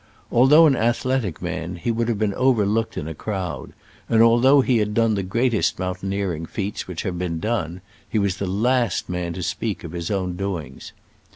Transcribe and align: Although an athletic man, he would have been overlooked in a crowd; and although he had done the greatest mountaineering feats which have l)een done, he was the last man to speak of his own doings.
Although 0.31 0.65
an 0.65 0.75
athletic 0.75 1.43
man, 1.43 1.75
he 1.75 1.91
would 1.91 2.07
have 2.09 2.17
been 2.17 2.33
overlooked 2.33 2.97
in 2.97 3.07
a 3.07 3.13
crowd; 3.13 3.71
and 4.09 4.23
although 4.23 4.61
he 4.61 4.79
had 4.79 4.95
done 4.95 5.13
the 5.13 5.21
greatest 5.21 5.77
mountaineering 5.77 6.47
feats 6.47 6.87
which 6.87 7.03
have 7.03 7.13
l)een 7.13 7.39
done, 7.39 7.81
he 8.09 8.17
was 8.17 8.37
the 8.37 8.47
last 8.47 9.09
man 9.09 9.33
to 9.33 9.43
speak 9.43 9.83
of 9.83 9.91
his 9.91 10.09
own 10.09 10.35
doings. 10.35 10.91